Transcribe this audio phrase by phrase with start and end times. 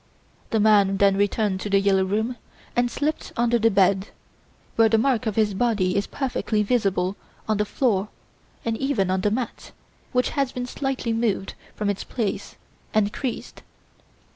[0.49, 2.37] The man then returned to "The Yellow Room"
[2.75, 4.07] and slipped under the bed,
[4.75, 7.15] where the mark of his body is perfectly visible
[7.47, 8.07] on the floor
[8.65, 9.71] and even on the mat,
[10.11, 12.55] which has been slightly moved from its place
[12.95, 13.61] and creased.